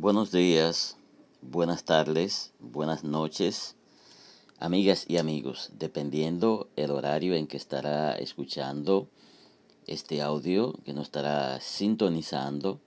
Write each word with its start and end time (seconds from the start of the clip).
Buenos 0.00 0.30
días, 0.30 0.96
buenas 1.42 1.82
tardes, 1.82 2.52
buenas 2.60 3.02
noches, 3.02 3.74
amigas 4.60 5.04
y 5.08 5.16
amigos, 5.16 5.72
dependiendo 5.76 6.68
el 6.76 6.92
horario 6.92 7.34
en 7.34 7.48
que 7.48 7.56
estará 7.56 8.14
escuchando 8.14 9.08
este 9.88 10.22
audio, 10.22 10.74
que 10.84 10.92
nos 10.92 11.08
estará 11.08 11.60
sintonizando. 11.60 12.78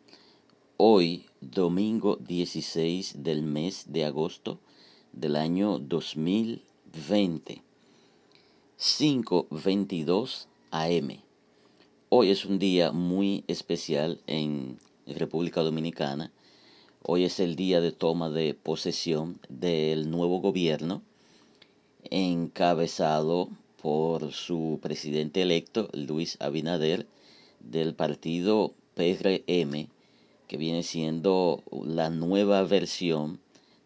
Hoy, 0.77 1.25
domingo 1.41 2.15
16 2.15 3.21
del 3.21 3.43
mes 3.43 3.91
de 3.91 4.05
agosto 4.05 4.61
del 5.11 5.35
año 5.35 5.79
2020, 5.79 7.61
5.22 8.79 10.45
AM. 10.71 11.21
Hoy 12.07 12.29
es 12.29 12.45
un 12.45 12.57
día 12.57 12.93
muy 12.93 13.43
especial 13.49 14.21
en 14.27 14.79
República 15.05 15.59
Dominicana 15.59 16.31
Hoy 17.03 17.23
es 17.23 17.39
el 17.39 17.55
día 17.55 17.81
de 17.81 17.91
toma 17.91 18.29
de 18.29 18.53
posesión 18.53 19.39
del 19.49 20.11
nuevo 20.11 20.39
gobierno 20.39 21.01
encabezado 22.11 23.49
por 23.81 24.31
su 24.33 24.77
presidente 24.83 25.41
electo, 25.41 25.89
Luis 25.93 26.37
Abinader, 26.39 27.07
del 27.59 27.95
partido 27.95 28.75
PRM, 28.93 29.87
que 30.47 30.57
viene 30.57 30.83
siendo 30.83 31.63
la 31.71 32.11
nueva 32.11 32.61
versión 32.61 33.39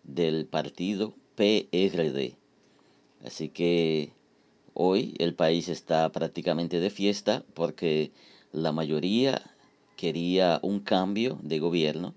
del 0.03 0.45
partido 0.45 1.13
PRD. 1.35 2.35
Así 3.23 3.47
que 3.47 4.11
hoy 4.73 5.15
el 5.19 5.35
país 5.35 5.69
está 5.69 6.11
prácticamente 6.11 6.81
de 6.81 6.89
fiesta 6.89 7.45
porque 7.53 8.11
la 8.51 8.73
mayoría 8.73 9.41
quería 9.95 10.59
un 10.63 10.81
cambio 10.81 11.39
de 11.41 11.59
gobierno 11.59 12.13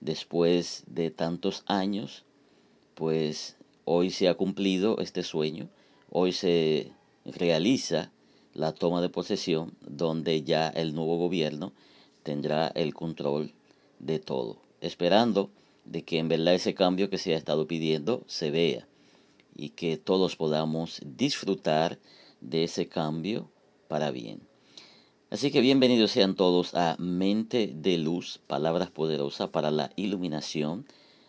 después 0.00 0.84
de 0.86 1.10
tantos 1.10 1.62
años, 1.66 2.24
pues 2.94 3.56
hoy 3.84 4.10
se 4.10 4.28
ha 4.28 4.34
cumplido 4.34 4.98
este 4.98 5.22
sueño, 5.22 5.68
hoy 6.10 6.32
se 6.32 6.92
realiza 7.24 8.10
la 8.54 8.72
toma 8.72 9.00
de 9.00 9.08
posesión 9.08 9.72
donde 9.80 10.42
ya 10.42 10.68
el 10.68 10.94
nuevo 10.94 11.16
gobierno 11.16 11.72
tendrá 12.22 12.68
el 12.68 12.94
control 12.94 13.52
de 13.98 14.18
todo, 14.18 14.58
esperando 14.80 15.50
de 15.84 16.02
que 16.02 16.18
en 16.18 16.28
verdad 16.28 16.54
ese 16.54 16.74
cambio 16.74 17.08
que 17.08 17.18
se 17.18 17.34
ha 17.34 17.36
estado 17.36 17.66
pidiendo 17.66 18.22
se 18.26 18.50
vea 18.50 18.86
y 19.56 19.70
que 19.70 19.96
todos 19.96 20.36
podamos 20.36 21.00
disfrutar 21.04 21.98
de 22.40 22.64
ese 22.64 22.88
cambio 22.88 23.50
para 23.88 24.10
bien. 24.10 24.47
Así 25.30 25.50
que 25.50 25.60
bienvenidos 25.60 26.12
sean 26.12 26.34
todos 26.34 26.74
a 26.74 26.96
Mente 26.98 27.70
de 27.74 27.98
Luz, 27.98 28.40
palabras 28.46 28.90
poderosas 28.90 29.50
para 29.50 29.70
la 29.70 29.90
iluminación 29.94 30.86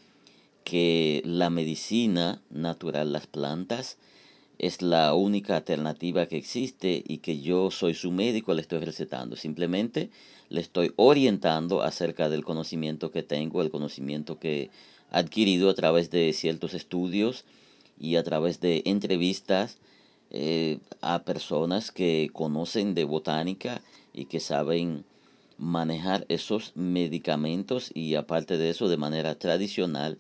que 0.65 1.23
la 1.25 1.51
medicina 1.51 2.41
natural, 2.51 3.13
las 3.13 3.27
plantas, 3.27 3.99
es 4.63 4.81
la 4.81 5.13
única 5.15 5.57
alternativa 5.57 6.27
que 6.27 6.37
existe 6.37 7.03
y 7.07 7.19
que 7.19 7.41
yo 7.41 7.73
soy 7.73 7.95
su 7.95 8.13
médico, 8.13 8.55
le 8.55 8.63
estoy 8.63 8.79
recetando. 8.79 9.35
Simplemente 9.35 10.09
le 10.49 10.61
estoy 10.61 10.93
orientando 10.97 11.83
acerca 11.83 12.31
del 12.31 12.45
conocimiento 12.45 13.11
que 13.11 13.25
tengo, 13.25 13.61
el 13.61 13.73
conocimiento 13.73 14.39
que 14.39 14.63
he 14.63 14.71
adquirido 15.11 15.69
a 15.69 15.75
través 15.75 16.11
de 16.11 16.33
ciertos 16.33 16.75
estudios 16.75 17.45
y 17.99 18.15
a 18.15 18.23
través 18.23 18.61
de 18.61 18.83
entrevistas 18.87 19.79
eh, 20.31 20.79
a 21.01 21.25
personas 21.25 21.91
que 21.91 22.31
conocen 22.33 22.95
de 22.95 23.05
botánica 23.05 23.83
y 24.15 24.27
que 24.27 24.39
saben 24.39 25.05
manejar 25.59 26.25
esos 26.29 26.73
medicamentos 26.77 27.91
y 27.95 28.15
aparte 28.15 28.59
de 28.59 28.71
eso 28.71 28.89
de 28.89 28.97
manera 28.97 29.35
tradicional 29.35 30.19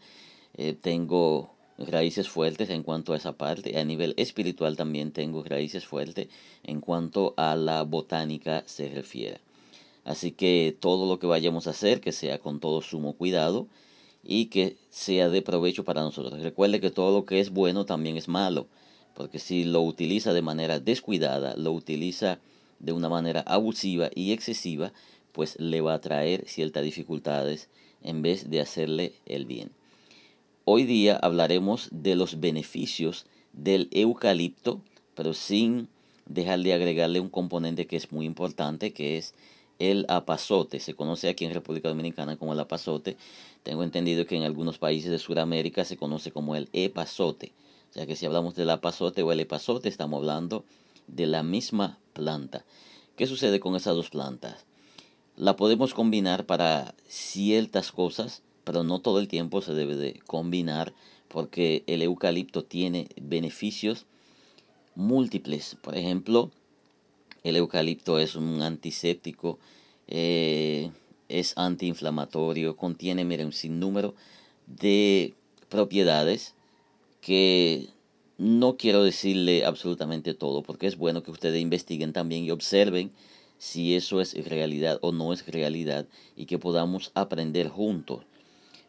eh, 0.55 0.75
tengo 0.79 1.55
raíces 1.87 2.29
fuertes 2.29 2.71
en 2.71 2.83
cuanto 2.83 3.13
a 3.13 3.17
esa 3.17 3.33
parte. 3.33 3.79
A 3.79 3.85
nivel 3.85 4.15
espiritual 4.17 4.77
también 4.77 5.13
tengo 5.13 5.43
raíces 5.45 5.87
fuertes 5.87 6.29
en 6.63 6.81
cuanto 6.81 7.35
a 7.37 7.57
la 7.57 7.83
botánica 7.83 8.63
se 8.67 8.89
refiere. 8.89 9.41
Así 10.05 10.33
que 10.33 10.77
todo 10.79 11.07
lo 11.07 11.19
que 11.19 11.27
vayamos 11.27 11.67
a 11.67 11.71
hacer, 11.71 12.01
que 12.01 12.13
sea 12.13 12.39
con 12.39 12.61
todo 12.61 12.83
sumo 12.83 13.15
cuidado 13.15 13.69
y 14.25 14.47
que 14.47 14.77
sea 14.91 15.29
de 15.29 15.43
provecho 15.43 15.85
para 15.85 16.03
nosotros. 16.03 16.41
Recuerde 16.43 16.81
que 16.81 16.91
todo 16.91 17.13
lo 17.13 17.25
que 17.25 17.41
es 17.41 17.51
bueno 17.51 17.87
también 17.87 18.17
es 18.17 18.29
malo, 18.29 18.67
porque 19.15 19.39
si 19.39 19.65
lo 19.65 19.83
utiliza 19.83 20.33
de 20.33 20.43
manera 20.43 20.81
descuidada, 20.81 21.55
lo 21.57 21.73
utiliza 21.73 22.41
de 22.81 22.93
una 22.93 23.09
manera 23.09 23.41
abusiva 23.47 24.11
y 24.15 24.33
excesiva, 24.33 24.93
pues 25.33 25.59
le 25.61 25.81
va 25.81 25.95
a 25.95 26.01
traer 26.01 26.49
ciertas 26.49 26.83
dificultades 26.83 27.69
en 28.03 28.23
vez 28.23 28.51
de 28.51 28.61
hacerle 28.61 29.15
el 29.27 29.47
bien. 29.47 29.71
Hoy 30.65 30.85
día 30.85 31.17
hablaremos 31.17 31.89
de 31.91 32.15
los 32.15 32.39
beneficios 32.39 33.27
del 33.53 33.89
eucalipto, 33.91 34.81
pero 35.17 35.35
sin 35.35 35.89
dejar 36.27 36.61
de 36.61 36.73
agregarle 36.73 37.19
un 37.19 37.31
componente 37.31 37.89
que 37.89 37.97
es 37.97 38.13
muy 38.13 38.27
importante, 38.27 38.93
que 38.93 39.19
es 39.19 39.35
el 39.81 40.07
apazote. 40.09 40.79
Se 40.79 40.95
conoce 40.95 41.29
aquí 41.29 41.45
en 41.45 41.53
República 41.53 41.89
Dominicana 41.89 42.37
como 42.37 42.53
el 42.53 42.61
apazote. 42.61 43.17
Tengo 43.65 43.83
entendido 43.83 44.25
que 44.25 44.37
en 44.37 44.45
algunos 44.45 44.79
países 44.79 45.11
de 45.11 45.19
Sudamérica 45.19 45.85
se 45.85 45.97
conoce 45.97 46.31
como 46.31 46.55
el 46.55 46.69
epazote. 46.73 47.51
O 47.91 47.95
sea 47.95 48.07
que 48.07 48.15
si 48.15 48.27
hablamos 48.27 48.55
del 48.55 48.71
apazote 48.71 49.25
o 49.25 49.33
el 49.33 49.41
epazote, 49.41 49.89
estamos 49.89 50.19
hablando 50.19 50.65
de 51.09 51.27
la 51.27 51.43
misma 51.43 51.99
planta. 52.13 52.65
¿Qué 53.17 53.27
sucede 53.27 53.59
con 53.59 53.75
esas 53.75 53.97
dos 53.97 54.11
plantas? 54.11 54.65
La 55.37 55.57
podemos 55.57 55.93
combinar 55.93 56.47
para 56.47 56.95
ciertas 57.09 57.91
cosas 57.91 58.43
pero 58.65 58.85
no 58.85 59.01
todo 59.01 59.19
el 59.19 59.29
tiempo 59.29 59.61
se 59.61 59.75
debe 59.75 59.97
de 59.97 60.21
combinar 60.27 60.93
porque 61.29 61.83
el 61.87 62.03
eucalipto 62.03 62.65
tiene 62.65 63.09
beneficios 63.21 64.07
múltiples. 64.95 65.77
Por 65.83 65.97
ejemplo, 65.97 66.51
el 67.43 67.57
eucalipto 67.57 68.19
es 68.19 68.37
un 68.37 68.63
antiséptico, 68.63 69.59
eh, 70.09 70.91
es 71.29 71.55
antiinflamatorio, 71.57 72.77
contiene 72.77 73.25
miren, 73.25 73.47
un 73.47 73.53
sinnúmero 73.53 74.15
de 74.67 75.35
propiedades 75.69 76.55
que 77.21 77.89
no 78.39 78.77
quiero 78.77 79.05
decirle 79.05 79.65
absolutamente 79.65 80.35
todo 80.35 80.63
porque 80.63 80.87
es 80.87 80.97
bueno 80.97 81.23
que 81.23 81.31
ustedes 81.31 81.61
investiguen 81.61 82.13
también 82.13 82.45
y 82.45 82.51
observen 82.51 83.13
si 83.59 83.95
eso 83.95 84.21
es 84.21 84.35
realidad 84.49 84.99
o 85.03 85.13
no 85.13 85.33
es 85.33 85.47
realidad 85.47 86.07
y 86.37 86.47
que 86.47 86.59
podamos 86.59 87.13
aprender 87.15 87.69
juntos 87.69 88.25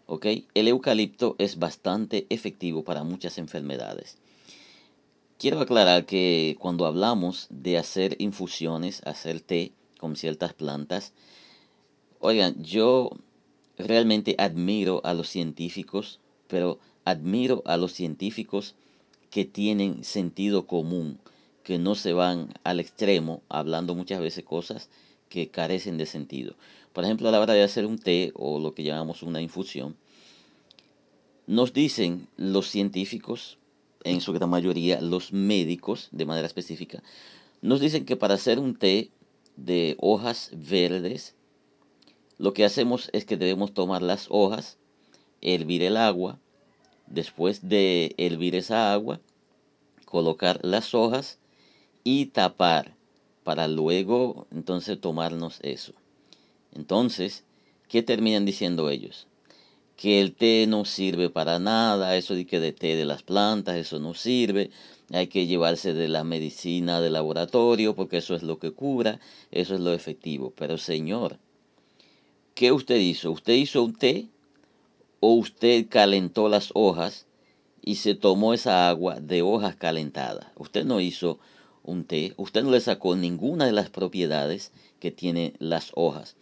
el 0.07 0.67
eucalipto 0.67 1.35
es 1.39 1.59
bastante 1.59 2.25
efectivo 2.29 2.83
para 2.83 3.03
muchas 3.03 3.38
enfermedades. 3.38 4.17
Quiero 5.38 5.59
aclarar 5.59 6.05
que 6.05 6.55
cuando 6.59 6.85
hablamos 6.85 7.47
de 7.50 7.77
hacer 7.77 8.15
infusiones, 8.19 9.01
hacer 9.05 9.41
té 9.41 9.71
con 10.00 10.15
ciertas 10.15 10.53
plantas, 10.53 11.13
oigan, 12.19 12.63
yo 12.63 13.11
realmente 13.77 14.35
admiro 14.38 15.01
a 15.03 15.13
los 15.13 15.29
científicos, 15.29 16.19
pero 16.47 16.79
admiro 17.05 17.61
a 17.65 17.77
los 17.77 17.94
científicos 17.94 18.75
que 19.29 19.45
tienen 19.45 20.03
sentido 20.03 20.67
común, 20.67 21.19
que 21.63 21.79
no 21.79 21.95
se 21.95 22.13
van 22.13 22.53
al 22.63 22.79
extremo 22.79 23.41
hablando 23.50 23.95
muchas 23.95 24.21
veces 24.21 24.44
cosas 24.44 24.89
que 25.29 25.50
carecen 25.50 25.97
de 25.97 26.05
sentido. 26.05 26.55
Por 26.93 27.03
ejemplo, 27.03 27.27
a 27.27 27.31
la 27.31 27.39
hora 27.39 27.53
de 27.53 27.63
hacer 27.63 27.85
un 27.85 27.97
té 27.97 28.31
o 28.35 28.59
lo 28.59 28.73
que 28.73 28.83
llamamos 28.83 29.23
una 29.23 29.41
infusión, 29.41 29.95
nos 31.47 31.73
dicen 31.73 32.27
los 32.37 32.69
científicos, 32.69 33.57
en 34.03 34.21
su 34.21 34.31
gran 34.31 34.49
mayoría 34.49 35.01
los 35.01 35.33
médicos 35.33 36.09
de 36.11 36.25
manera 36.25 36.47
específica, 36.47 37.01
nos 37.61 37.79
dicen 37.79 38.05
que 38.05 38.15
para 38.15 38.35
hacer 38.35 38.59
un 38.59 38.75
té 38.75 39.09
de 39.55 39.95
hojas 39.99 40.51
verdes, 40.53 41.35
lo 42.37 42.53
que 42.53 42.65
hacemos 42.65 43.09
es 43.13 43.25
que 43.25 43.37
debemos 43.37 43.73
tomar 43.73 44.01
las 44.01 44.27
hojas, 44.29 44.77
hervir 45.41 45.83
el 45.83 45.97
agua, 45.97 46.39
después 47.07 47.67
de 47.67 48.13
hervir 48.17 48.55
esa 48.55 48.93
agua, 48.93 49.19
colocar 50.05 50.59
las 50.63 50.93
hojas 50.93 51.39
y 52.03 52.27
tapar 52.27 52.95
para 53.43 53.67
luego 53.67 54.47
entonces 54.51 54.99
tomarnos 54.99 55.59
eso. 55.63 55.93
Entonces, 56.75 57.43
¿qué 57.87 58.03
terminan 58.03 58.45
diciendo 58.45 58.89
ellos? 58.89 59.27
Que 59.95 60.21
el 60.21 60.33
té 60.33 60.65
no 60.67 60.85
sirve 60.85 61.29
para 61.29 61.59
nada, 61.59 62.17
eso 62.17 62.33
de 62.33 62.45
que 62.45 62.59
de 62.59 62.73
té 62.73 62.95
de 62.95 63.05
las 63.05 63.23
plantas, 63.23 63.75
eso 63.75 63.99
no 63.99 64.13
sirve, 64.13 64.71
hay 65.11 65.27
que 65.27 65.45
llevarse 65.45 65.93
de 65.93 66.07
la 66.07 66.23
medicina 66.23 66.99
de 66.99 67.11
laboratorio 67.11 67.95
porque 67.95 68.17
eso 68.17 68.35
es 68.35 68.41
lo 68.41 68.57
que 68.57 68.71
cura, 68.71 69.19
eso 69.51 69.75
es 69.75 69.81
lo 69.81 69.93
efectivo. 69.93 70.53
Pero 70.57 70.77
señor, 70.77 71.37
¿qué 72.55 72.71
usted 72.71 72.97
hizo? 72.97 73.31
¿Usted 73.31 73.53
hizo 73.53 73.83
un 73.83 73.93
té 73.93 74.27
o 75.19 75.33
usted 75.33 75.87
calentó 75.89 76.49
las 76.49 76.71
hojas 76.73 77.27
y 77.83 77.95
se 77.95 78.15
tomó 78.15 78.53
esa 78.53 78.89
agua 78.89 79.19
de 79.19 79.43
hojas 79.43 79.75
calentadas? 79.75 80.47
Usted 80.55 80.85
no 80.85 80.99
hizo 80.99 81.37
un 81.83 82.05
té, 82.05 82.33
usted 82.37 82.63
no 82.63 82.71
le 82.71 82.79
sacó 82.79 83.15
ninguna 83.15 83.65
de 83.65 83.73
las 83.73 83.89
propiedades 83.89 84.71
que 84.99 85.11
tiene 85.11 85.53
las 85.59 85.91
hojas. 85.95 86.35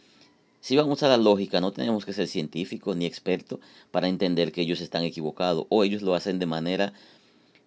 Si 0.62 0.76
vamos 0.76 1.02
a 1.02 1.08
la 1.08 1.18
lógica, 1.18 1.60
no 1.60 1.72
tenemos 1.72 2.06
que 2.06 2.14
ser 2.14 2.28
científicos 2.28 2.96
ni 2.96 3.08
expertos 3.08 3.60
para 3.90 4.08
entender 4.08 4.52
que 4.52 4.62
ellos 4.62 4.80
están 4.80 5.04
equivocados 5.04 5.66
o 5.70 5.84
ellos 5.84 6.04
lo 6.04 6.14
hacen 6.14 6.38
de 6.38 6.46
manera, 6.46 6.94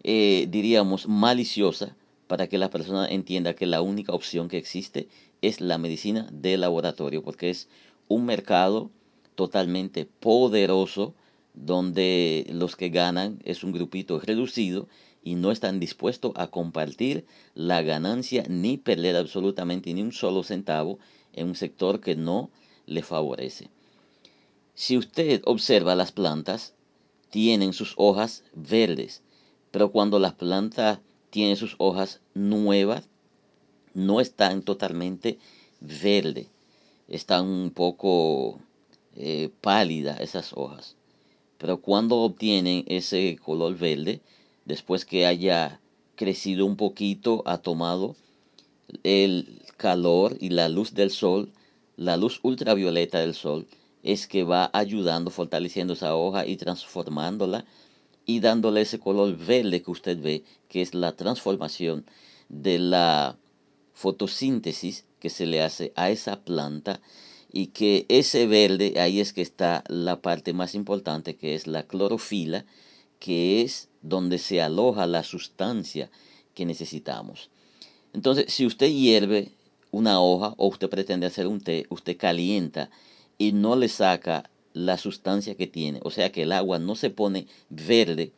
eh, 0.05 0.47
diríamos, 0.49 1.09
maliciosa 1.09 1.97
para 2.29 2.47
que 2.47 2.57
la 2.57 2.71
persona 2.71 3.09
entienda 3.09 3.55
que 3.55 3.67
la 3.67 3.83
única 3.83 4.13
opción 4.13 4.47
que 4.47 4.59
existe 4.59 5.09
es 5.43 5.61
la 5.61 5.77
medicina 5.77 6.29
de 6.31 6.57
laboratorio, 6.57 7.25
porque 7.25 7.51
es 7.51 7.69
un 8.07 8.27
mercado 8.27 8.93
totalmente 9.35 10.07
poderoso 10.07 11.15
donde 11.53 12.47
los 12.53 12.77
que 12.77 12.91
ganan 12.91 13.41
es 13.45 13.65
un 13.65 13.73
grupito 13.73 14.21
reducido 14.21 14.89
y 15.25 15.35
no 15.35 15.51
están 15.51 15.81
dispuestos 15.81 16.31
a 16.37 16.47
compartir 16.47 17.25
la 17.55 17.83
ganancia 17.83 18.45
ni 18.49 18.77
perder 18.77 19.17
absolutamente 19.17 19.93
ni 19.95 20.03
un 20.03 20.13
solo 20.13 20.45
centavo 20.45 21.01
en 21.33 21.49
un 21.49 21.55
sector 21.57 22.01
que 22.01 22.15
no 22.15 22.51
le 22.87 23.03
favorece. 23.03 23.69
Si 24.75 24.97
usted 24.97 25.43
observa 25.45 25.95
las 25.95 26.13
plantas, 26.13 26.75
tienen 27.31 27.73
sus 27.73 27.95
hojas 27.97 28.45
verdes, 28.55 29.23
pero 29.71 29.91
cuando 29.91 30.19
las 30.19 30.35
plantas 30.35 31.01
tienen 31.31 31.57
sus 31.57 31.75
hojas 31.79 32.21
nuevas, 32.35 33.09
no 33.93 34.21
están 34.21 34.63
totalmente 34.63 35.39
verdes, 35.81 36.49
están 37.09 37.47
un 37.47 37.71
poco 37.71 38.61
eh, 39.17 39.51
pálidas 39.61 40.21
esas 40.21 40.53
hojas. 40.55 40.97
Pero 41.59 41.81
cuando 41.81 42.19
obtienen 42.19 42.85
ese 42.89 43.37
color 43.43 43.77
verde, 43.77 44.21
después 44.65 45.05
que 45.05 45.27
haya 45.27 45.81
crecido 46.17 46.67
un 46.67 46.77
poquito, 46.77 47.43
ha 47.47 47.59
tomado 47.59 48.17
el 49.03 49.63
calor 49.77 50.37
y 50.41 50.51
la 50.51 50.69
luz 50.69 50.95
del 50.95 51.11
sol, 51.11 51.53
la 51.97 52.17
luz 52.17 52.41
ultravioleta 52.43 53.19
del 53.21 53.35
sol, 53.35 53.67
es 54.03 54.27
que 54.27 54.45
va 54.45 54.71
ayudando, 54.73 55.31
fortaleciendo 55.31 55.95
esa 55.95 56.15
hoja 56.15 56.47
y 56.47 56.57
transformándola 56.57 57.65
y 58.27 58.41
dándole 58.41 58.83
ese 58.83 58.99
color 58.99 59.37
verde 59.37 59.83
que 59.83 59.91
usted 59.91 60.21
ve, 60.21 60.45
que 60.69 60.83
es 60.83 60.95
la 60.95 61.13
transformación 61.13 62.05
de 62.49 62.79
la 62.79 63.37
fotosíntesis 63.95 65.05
que 65.21 65.31
se 65.31 65.47
le 65.47 65.63
hace 65.63 65.93
a 65.97 66.11
esa 66.11 66.45
planta 66.45 67.01
y 67.51 67.69
que 67.69 68.05
ese 68.09 68.47
verde, 68.47 68.95
ahí 68.99 69.21
es 69.21 69.33
que 69.33 69.43
está 69.43 69.85
la 69.89 70.21
parte 70.21 70.53
más 70.53 70.75
importante, 70.75 71.37
que 71.37 71.55
es 71.55 71.67
la 71.67 71.85
clorofila, 71.85 72.67
que 73.21 73.63
es 73.63 73.89
donde 74.03 74.39
se 74.39 74.61
aloja 74.61 75.07
la 75.07 75.23
sustancia 75.23 76.11
que 76.53 76.67
necesitamos. 76.67 77.51
Entonces, 78.13 78.53
si 78.53 78.67
usted 78.67 78.89
hierve 78.91 79.53
una 79.95 80.21
hoja 80.21 80.55
o 80.57 80.67
usted 80.67 80.91
pretende 80.91 81.27
hacer 81.27 81.47
un 81.47 81.61
té, 81.61 81.87
usted 81.89 82.17
calienta 82.17 82.91
y 83.39 83.53
no 83.53 83.77
le 83.77 83.89
saca 83.89 84.51
la 84.73 84.99
sustancia 84.99 85.55
que 85.55 85.67
tiene, 85.67 86.01
o 86.03 86.11
sea 86.11 86.33
que 86.33 86.43
el 86.43 86.53
agua 86.53 86.79
no 86.79 86.97
se 86.97 87.11
pone 87.11 87.47
verde, 87.71 88.33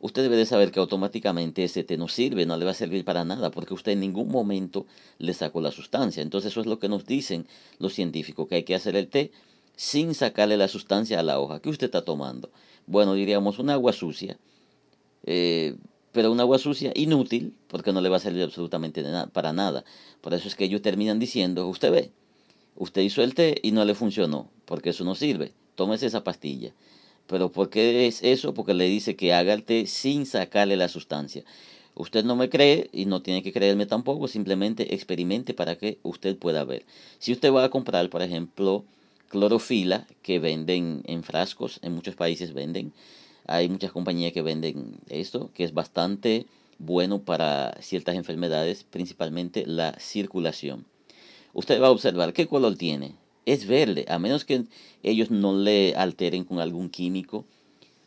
usted 0.00 0.22
debe 0.22 0.36
de 0.36 0.46
saber 0.46 0.70
que 0.70 0.80
automáticamente 0.80 1.64
ese 1.64 1.82
té 1.82 1.96
no 1.96 2.08
sirve, 2.08 2.46
no 2.46 2.56
le 2.56 2.64
va 2.64 2.70
a 2.70 2.74
servir 2.74 3.04
para 3.04 3.24
nada, 3.24 3.50
porque 3.50 3.74
usted 3.74 3.92
en 3.92 4.00
ningún 4.00 4.28
momento 4.28 4.86
le 5.18 5.34
sacó 5.34 5.60
la 5.60 5.72
sustancia. 5.72 6.22
Entonces 6.22 6.52
eso 6.52 6.60
es 6.60 6.66
lo 6.66 6.78
que 6.78 6.88
nos 6.88 7.04
dicen 7.04 7.46
los 7.78 7.92
científicos, 7.94 8.48
que 8.48 8.54
hay 8.56 8.62
que 8.62 8.74
hacer 8.74 8.96
el 8.96 9.08
té 9.08 9.32
sin 9.76 10.14
sacarle 10.14 10.56
la 10.56 10.68
sustancia 10.68 11.20
a 11.20 11.22
la 11.22 11.38
hoja. 11.38 11.60
¿Qué 11.60 11.68
usted 11.68 11.86
está 11.86 12.02
tomando? 12.04 12.50
Bueno, 12.86 13.14
diríamos 13.14 13.58
un 13.58 13.70
agua 13.70 13.92
sucia, 13.92 14.38
eh, 15.24 15.74
pero 16.12 16.32
un 16.32 16.40
agua 16.40 16.58
sucia 16.58 16.92
inútil, 16.94 17.54
porque 17.68 17.92
no 17.92 18.00
le 18.00 18.08
va 18.08 18.16
a 18.16 18.20
servir 18.20 18.42
absolutamente 18.42 19.04
para 19.32 19.52
nada. 19.52 19.84
Por 20.20 20.34
eso 20.34 20.48
es 20.48 20.54
que 20.54 20.64
ellos 20.64 20.82
terminan 20.82 21.18
diciendo, 21.18 21.68
usted 21.68 21.92
ve, 21.92 22.10
usted 22.76 23.02
hizo 23.02 23.22
el 23.22 23.34
té 23.34 23.56
y 23.62 23.72
no 23.72 23.84
le 23.84 23.94
funcionó, 23.94 24.48
porque 24.64 24.90
eso 24.90 25.04
no 25.04 25.14
sirve, 25.14 25.52
tómese 25.74 26.06
esa 26.06 26.24
pastilla. 26.24 26.72
Pero 27.26 27.52
¿por 27.52 27.70
qué 27.70 28.06
es 28.06 28.22
eso? 28.24 28.54
Porque 28.54 28.74
le 28.74 28.86
dice 28.86 29.14
que 29.14 29.32
haga 29.32 29.52
el 29.52 29.62
té 29.62 29.86
sin 29.86 30.26
sacarle 30.26 30.76
la 30.76 30.88
sustancia. 30.88 31.44
Usted 31.94 32.24
no 32.24 32.34
me 32.34 32.48
cree 32.48 32.88
y 32.92 33.04
no 33.04 33.22
tiene 33.22 33.42
que 33.42 33.52
creerme 33.52 33.86
tampoco, 33.86 34.26
simplemente 34.26 34.94
experimente 34.94 35.54
para 35.54 35.76
que 35.76 35.98
usted 36.02 36.36
pueda 36.36 36.64
ver. 36.64 36.84
Si 37.18 37.32
usted 37.32 37.52
va 37.52 37.64
a 37.64 37.70
comprar, 37.70 38.08
por 38.10 38.22
ejemplo, 38.22 38.84
clorofila 39.28 40.06
que 40.22 40.38
venden 40.38 41.02
en 41.06 41.22
frascos, 41.22 41.78
en 41.82 41.94
muchos 41.94 42.16
países 42.16 42.52
venden, 42.52 42.92
hay 43.46 43.68
muchas 43.68 43.92
compañías 43.92 44.32
que 44.32 44.42
venden 44.42 44.98
esto, 45.08 45.50
que 45.54 45.64
es 45.64 45.74
bastante 45.74 46.46
bueno 46.78 47.22
para 47.22 47.76
ciertas 47.80 48.14
enfermedades, 48.14 48.84
principalmente 48.84 49.66
la 49.66 49.94
circulación. 49.98 50.86
Usted 51.52 51.80
va 51.80 51.88
a 51.88 51.92
observar 51.92 52.32
qué 52.32 52.46
color 52.46 52.76
tiene 52.76 53.14
es 53.46 53.66
verde, 53.66 54.04
a 54.08 54.18
menos 54.18 54.44
que 54.44 54.64
ellos 55.02 55.30
no 55.30 55.56
le 55.56 55.94
alteren 55.96 56.44
con 56.44 56.60
algún 56.60 56.90
químico. 56.90 57.44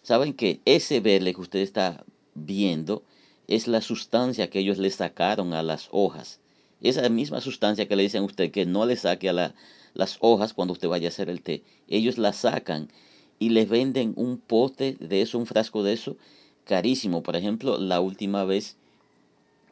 Saben 0.01 0.33
que 0.33 0.61
ese 0.65 0.99
verde 0.99 1.33
que 1.33 1.41
usted 1.41 1.59
está 1.59 2.05
viendo 2.33 3.03
es 3.47 3.67
la 3.67 3.81
sustancia 3.81 4.49
que 4.49 4.59
ellos 4.59 4.77
le 4.77 4.89
sacaron 4.89 5.53
a 5.53 5.63
las 5.63 5.89
hojas. 5.91 6.39
Esa 6.81 7.07
misma 7.09 7.41
sustancia 7.41 7.87
que 7.87 7.95
le 7.95 8.03
dicen 8.03 8.23
a 8.23 8.25
usted 8.25 8.51
que 8.51 8.65
no 8.65 8.85
le 8.85 8.95
saque 8.95 9.29
a 9.29 9.53
las 9.93 10.17
hojas 10.19 10.53
cuando 10.53 10.73
usted 10.73 10.87
vaya 10.87 11.07
a 11.07 11.09
hacer 11.09 11.29
el 11.29 11.41
té. 11.41 11.63
Ellos 11.87 12.17
la 12.17 12.33
sacan 12.33 12.89
y 13.39 13.49
les 13.49 13.67
venden 13.69 14.13
un 14.15 14.37
pote 14.37 14.97
de 14.99 15.21
eso, 15.21 15.37
un 15.37 15.45
frasco 15.45 15.83
de 15.83 15.93
eso, 15.93 16.17
carísimo. 16.65 17.23
Por 17.23 17.35
ejemplo, 17.35 17.77
la 17.77 17.99
última 17.99 18.45
vez 18.45 18.77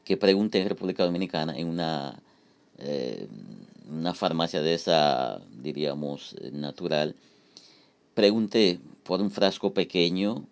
que 0.04 0.18
pregunté 0.18 0.62
en 0.62 0.70
República 0.70 1.06
Dominicana 1.06 1.58
en 1.58 1.68
una 1.68 2.22
eh, 2.80 3.28
una 3.92 4.14
farmacia 4.14 4.62
de 4.62 4.74
esa, 4.74 5.42
diríamos, 5.62 6.36
eh, 6.42 6.52
natural, 6.52 7.16
pregunté 8.14 8.80
por 9.04 9.22
un 9.22 9.32
frasco 9.32 9.74
pequeño 9.74 10.46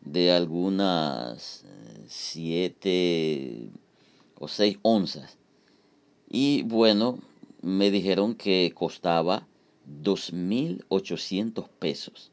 de 0.00 0.32
algunas 0.32 1.64
eh, 1.64 2.04
siete 2.08 3.70
o 4.38 4.48
seis 4.48 4.78
onzas. 4.82 5.36
Y 6.28 6.62
bueno, 6.62 7.18
me 7.60 7.90
dijeron 7.90 8.34
que 8.34 8.72
costaba 8.74 9.46
2.800 10.02 11.68
pesos. 11.78 12.30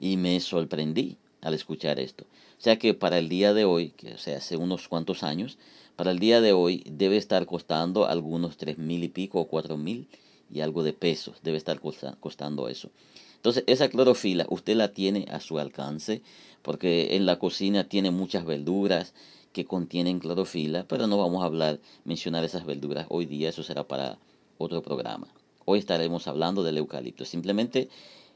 Y 0.00 0.16
me 0.16 0.40
sorprendí 0.40 1.18
al 1.42 1.54
escuchar 1.54 2.00
esto. 2.00 2.24
O 2.58 2.62
sea 2.62 2.78
que 2.78 2.94
para 2.94 3.18
el 3.18 3.28
día 3.28 3.54
de 3.54 3.64
hoy, 3.64 3.90
que 3.90 4.14
o 4.14 4.18
sea, 4.18 4.38
hace 4.38 4.56
unos 4.56 4.88
cuantos 4.88 5.22
años, 5.22 5.58
para 5.94 6.10
el 6.10 6.18
día 6.18 6.40
de 6.40 6.52
hoy 6.52 6.82
debe 6.90 7.16
estar 7.16 7.46
costando 7.46 8.06
algunos 8.06 8.56
tres 8.56 8.78
mil 8.78 9.04
y 9.04 9.08
pico 9.08 9.40
o 9.40 9.46
cuatro 9.46 9.76
mil 9.76 10.08
y 10.50 10.60
algo 10.60 10.82
de 10.82 10.92
pesos. 10.92 11.36
Debe 11.42 11.58
estar 11.58 11.80
costando 11.80 12.68
eso. 12.68 12.90
Entonces, 13.36 13.64
esa 13.66 13.88
clorofila 13.88 14.46
usted 14.50 14.76
la 14.76 14.92
tiene 14.92 15.26
a 15.30 15.40
su 15.40 15.58
alcance 15.58 16.22
porque 16.62 17.16
en 17.16 17.24
la 17.24 17.38
cocina 17.38 17.84
tiene 17.84 18.10
muchas 18.10 18.44
verduras 18.44 19.14
que 19.52 19.64
contienen 19.64 20.20
clorofila, 20.20 20.84
pero 20.86 21.06
no 21.06 21.18
vamos 21.18 21.42
a 21.42 21.46
hablar, 21.46 21.80
mencionar 22.04 22.44
esas 22.44 22.66
verduras 22.66 23.06
hoy 23.08 23.26
día, 23.26 23.48
eso 23.48 23.62
será 23.62 23.84
para 23.84 24.18
otro 24.58 24.82
programa. 24.82 25.28
Hoy 25.64 25.78
estaremos 25.78 26.28
hablando 26.28 26.62
del 26.62 26.78
eucalipto. 26.78 27.24
Simplemente 27.24 27.88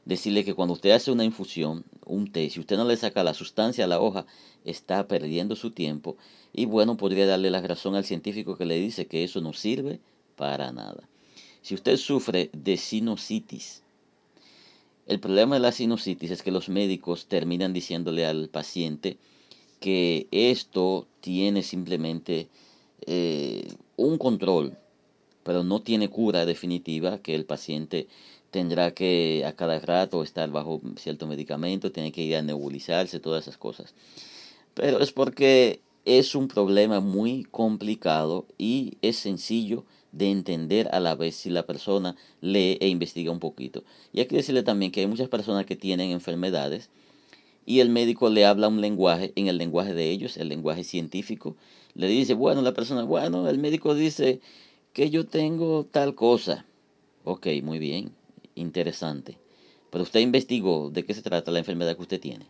decirle 0.05 0.45
que 0.45 0.53
cuando 0.53 0.73
usted 0.73 0.91
hace 0.91 1.11
una 1.11 1.25
infusión, 1.25 1.83
un 2.05 2.31
té, 2.31 2.49
si 2.49 2.59
usted 2.59 2.77
no 2.77 2.85
le 2.85 2.95
saca 2.95 3.23
la 3.23 3.33
sustancia 3.33 3.85
a 3.85 3.87
la 3.87 3.99
hoja, 3.99 4.25
está 4.63 5.07
perdiendo 5.07 5.55
su 5.55 5.71
tiempo 5.71 6.15
y 6.53 6.65
bueno, 6.65 6.95
podría 6.95 7.25
darle 7.25 7.49
la 7.49 7.61
razón 7.61 7.95
al 7.95 8.05
científico 8.05 8.57
que 8.57 8.65
le 8.65 8.79
dice 8.79 9.07
que 9.07 9.23
eso 9.23 9.41
no 9.41 9.53
sirve 9.53 9.99
para 10.35 10.71
nada. 10.71 11.09
Si 11.61 11.73
usted 11.73 11.97
sufre 11.97 12.49
de 12.53 12.77
sinusitis, 12.77 13.81
el 15.07 15.19
problema 15.19 15.55
de 15.55 15.61
la 15.61 15.71
sinusitis 15.71 16.31
es 16.31 16.43
que 16.43 16.51
los 16.51 16.69
médicos 16.69 17.25
terminan 17.25 17.73
diciéndole 17.73 18.25
al 18.25 18.49
paciente 18.49 19.17
que 19.79 20.27
esto 20.31 21.07
tiene 21.21 21.61
simplemente 21.61 22.47
eh, 23.05 23.67
un 23.97 24.17
control, 24.17 24.77
pero 25.43 25.63
no 25.63 25.81
tiene 25.81 26.09
cura 26.09 26.45
definitiva, 26.45 27.19
que 27.19 27.35
el 27.35 27.45
paciente 27.45 28.07
tendrá 28.55 28.91
que 28.91 29.43
a 29.45 29.51
cada 29.51 29.77
rato 29.79 30.23
estar 30.23 30.49
bajo 30.49 30.79
cierto 30.95 31.27
medicamento, 31.27 31.91
tiene 31.91 32.13
que 32.13 32.21
ir 32.21 32.37
a 32.37 32.41
nebulizarse, 32.41 33.19
todas 33.19 33.43
esas 33.43 33.57
cosas. 33.57 33.93
Pero 34.73 35.01
es 35.01 35.11
porque 35.11 35.81
es 36.05 36.35
un 36.35 36.47
problema 36.47 37.01
muy 37.01 37.43
complicado 37.51 38.45
y 38.57 38.93
es 39.01 39.17
sencillo 39.17 39.83
de 40.13 40.31
entender 40.31 40.87
a 40.93 41.01
la 41.01 41.15
vez 41.15 41.35
si 41.35 41.49
la 41.49 41.65
persona 41.65 42.15
lee 42.39 42.77
e 42.79 42.87
investiga 42.87 43.29
un 43.29 43.41
poquito. 43.41 43.83
Y 44.13 44.21
hay 44.21 44.27
que 44.27 44.37
decirle 44.37 44.63
también 44.63 44.93
que 44.93 45.01
hay 45.01 45.07
muchas 45.07 45.27
personas 45.27 45.65
que 45.65 45.75
tienen 45.75 46.11
enfermedades 46.11 46.89
y 47.65 47.81
el 47.81 47.89
médico 47.89 48.29
le 48.29 48.45
habla 48.45 48.69
un 48.69 48.79
lenguaje, 48.79 49.33
en 49.35 49.49
el 49.49 49.57
lenguaje 49.57 49.93
de 49.93 50.11
ellos, 50.11 50.37
el 50.37 50.47
lenguaje 50.47 50.85
científico. 50.85 51.57
Le 51.93 52.07
dice, 52.07 52.35
bueno, 52.35 52.61
la 52.61 52.73
persona, 52.73 53.03
bueno, 53.03 53.49
el 53.49 53.59
médico 53.59 53.95
dice 53.95 54.39
que 54.93 55.09
yo 55.09 55.25
tengo 55.25 55.83
tal 55.83 56.15
cosa. 56.15 56.65
Ok, 57.25 57.47
muy 57.61 57.79
bien 57.79 58.13
interesante. 58.55 59.37
Pero 59.91 60.03
usted 60.03 60.19
investigó 60.19 60.89
de 60.89 61.05
qué 61.05 61.13
se 61.13 61.21
trata 61.21 61.51
la 61.51 61.59
enfermedad 61.59 61.95
que 61.95 62.01
usted 62.01 62.19
tiene. 62.19 62.47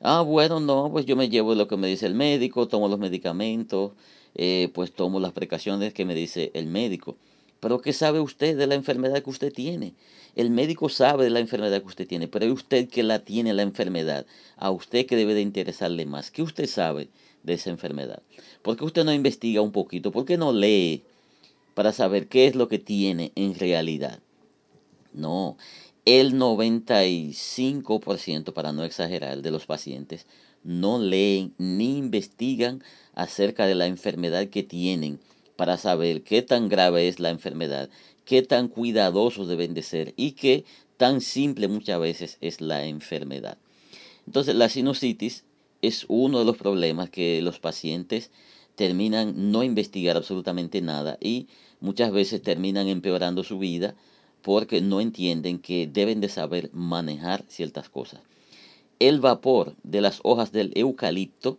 Ah, 0.00 0.22
bueno, 0.22 0.60
no, 0.60 0.90
pues 0.90 1.04
yo 1.04 1.14
me 1.14 1.28
llevo 1.28 1.54
lo 1.54 1.68
que 1.68 1.76
me 1.76 1.86
dice 1.86 2.06
el 2.06 2.14
médico, 2.14 2.68
tomo 2.68 2.88
los 2.88 2.98
medicamentos, 2.98 3.92
eh, 4.34 4.70
pues 4.72 4.92
tomo 4.92 5.20
las 5.20 5.32
precauciones 5.32 5.92
que 5.92 6.06
me 6.06 6.14
dice 6.14 6.50
el 6.54 6.66
médico. 6.66 7.16
Pero 7.60 7.82
¿qué 7.82 7.92
sabe 7.92 8.20
usted 8.20 8.56
de 8.56 8.66
la 8.66 8.74
enfermedad 8.74 9.22
que 9.22 9.28
usted 9.28 9.52
tiene? 9.52 9.92
El 10.34 10.50
médico 10.50 10.88
sabe 10.88 11.24
de 11.24 11.30
la 11.30 11.40
enfermedad 11.40 11.82
que 11.82 11.88
usted 11.88 12.08
tiene, 12.08 12.28
pero 12.28 12.46
es 12.46 12.52
usted 12.52 12.88
que 12.88 13.02
la 13.02 13.18
tiene 13.18 13.52
la 13.52 13.62
enfermedad. 13.62 14.24
A 14.56 14.70
usted 14.70 15.04
que 15.04 15.16
debe 15.16 15.34
de 15.34 15.42
interesarle 15.42 16.06
más. 16.06 16.30
¿Qué 16.30 16.42
usted 16.42 16.66
sabe 16.66 17.10
de 17.42 17.54
esa 17.54 17.68
enfermedad? 17.68 18.22
¿Por 18.62 18.78
qué 18.78 18.84
usted 18.84 19.04
no 19.04 19.12
investiga 19.12 19.60
un 19.60 19.72
poquito? 19.72 20.10
¿Por 20.10 20.24
qué 20.24 20.38
no 20.38 20.52
lee 20.52 21.02
para 21.74 21.92
saber 21.92 22.28
qué 22.28 22.46
es 22.46 22.54
lo 22.54 22.68
que 22.68 22.78
tiene 22.78 23.32
en 23.34 23.54
realidad? 23.54 24.20
No, 25.12 25.56
el 26.04 26.34
95%, 26.34 28.52
para 28.52 28.72
no 28.72 28.84
exagerar, 28.84 29.42
de 29.42 29.50
los 29.50 29.66
pacientes 29.66 30.26
no 30.62 30.98
leen 30.98 31.54
ni 31.58 31.98
investigan 31.98 32.82
acerca 33.14 33.66
de 33.66 33.74
la 33.74 33.86
enfermedad 33.86 34.48
que 34.48 34.62
tienen 34.62 35.20
para 35.56 35.76
saber 35.76 36.22
qué 36.22 36.42
tan 36.42 36.68
grave 36.68 37.08
es 37.08 37.20
la 37.20 37.30
enfermedad, 37.30 37.90
qué 38.24 38.42
tan 38.42 38.68
cuidadosos 38.68 39.48
deben 39.48 39.74
de 39.74 39.82
ser 39.82 40.14
y 40.16 40.32
qué 40.32 40.64
tan 40.96 41.20
simple 41.20 41.68
muchas 41.68 42.00
veces 42.00 42.38
es 42.40 42.60
la 42.60 42.86
enfermedad. 42.86 43.58
Entonces, 44.26 44.54
la 44.54 44.68
sinusitis 44.68 45.44
es 45.82 46.04
uno 46.08 46.38
de 46.38 46.44
los 46.44 46.56
problemas 46.56 47.10
que 47.10 47.42
los 47.42 47.58
pacientes 47.58 48.30
terminan 48.74 49.50
no 49.50 49.62
investigar 49.62 50.16
absolutamente 50.16 50.80
nada 50.80 51.18
y 51.20 51.48
muchas 51.80 52.12
veces 52.12 52.42
terminan 52.42 52.88
empeorando 52.88 53.44
su 53.44 53.58
vida 53.58 53.94
porque 54.42 54.80
no 54.80 55.00
entienden 55.00 55.58
que 55.58 55.86
deben 55.86 56.20
de 56.20 56.28
saber 56.28 56.70
manejar 56.72 57.44
ciertas 57.48 57.88
cosas. 57.88 58.20
El 58.98 59.20
vapor 59.20 59.74
de 59.82 60.00
las 60.00 60.20
hojas 60.22 60.52
del 60.52 60.72
eucalipto, 60.74 61.58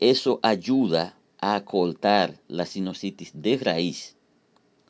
eso 0.00 0.40
ayuda 0.42 1.16
a 1.38 1.54
acortar 1.54 2.40
la 2.48 2.66
sinusitis 2.66 3.32
de 3.34 3.56
raíz, 3.58 4.16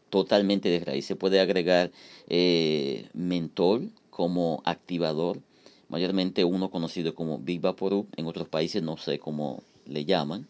totalmente 0.08 0.68
de 0.68 0.80
raíz. 0.80 1.06
Se 1.06 1.16
puede 1.16 1.40
agregar 1.40 1.90
eh, 2.28 3.08
mentol 3.12 3.90
como 4.10 4.62
activador, 4.64 5.40
mayormente 5.88 6.44
uno 6.44 6.70
conocido 6.70 7.14
como 7.14 7.38
Big 7.38 7.60
Vaporub, 7.60 8.06
en 8.16 8.26
otros 8.26 8.48
países 8.48 8.82
no 8.82 8.96
sé 8.96 9.18
cómo 9.18 9.62
le 9.86 10.04
llaman 10.04 10.48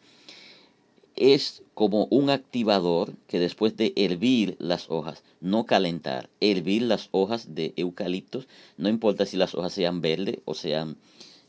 es 1.21 1.63
como 1.75 2.09
un 2.11 2.31
activador 2.31 3.13
que 3.29 3.39
después 3.39 3.77
de 3.77 3.93
hervir 3.95 4.57
las 4.59 4.91
hojas, 4.91 5.23
no 5.41 5.67
calentar, 5.67 6.31
hervir 6.41 6.83
las 6.83 7.11
hojas 7.13 7.55
de 7.55 7.75
eucaliptos, 7.77 8.49
no 8.79 8.89
importa 8.89 9.27
si 9.27 9.37
las 9.37 9.55
hojas 9.55 9.75
sean 9.75 10.01
verdes 10.01 10.39
o 10.47 10.55
sean 10.55 10.97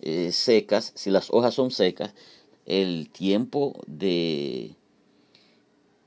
eh, 0.01 0.32
secas, 0.34 0.92
si 0.96 1.10
las 1.10 1.30
hojas 1.32 1.54
son 1.54 1.72
secas, 1.72 2.13
el 2.66 3.10
tiempo 3.10 3.82
de 3.88 4.75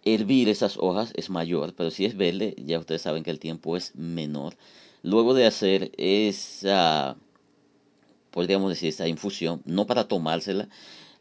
hervir 0.04 0.50
esas 0.50 0.76
hojas 0.76 1.12
es 1.16 1.30
mayor, 1.30 1.72
pero 1.74 1.90
si 1.90 2.04
es 2.04 2.18
verde, 2.18 2.54
ya 2.58 2.78
ustedes 2.78 3.00
saben 3.00 3.22
que 3.22 3.30
el 3.30 3.38
tiempo 3.38 3.78
es 3.78 3.94
menor. 3.96 4.56
Luego 5.02 5.32
de 5.32 5.46
hacer 5.46 5.90
esa, 5.96 7.16
podríamos 8.30 8.68
decir, 8.68 8.90
esa 8.90 9.08
infusión, 9.08 9.62
no 9.64 9.86
para 9.86 10.06
tomársela, 10.06 10.68